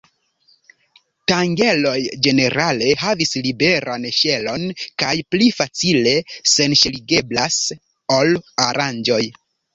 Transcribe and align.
Tangeloj 1.31 1.99
ĝenerale 2.27 2.87
havas 3.01 3.33
liberan 3.49 4.09
ŝelon 4.21 4.65
kaj 5.05 5.13
pli 5.35 5.51
facile 5.59 6.15
senŝeligeblas 6.55 7.61
ol 8.19 8.35
oranĝoj. 8.67 9.23